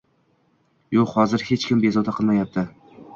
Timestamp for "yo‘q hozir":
0.95-1.43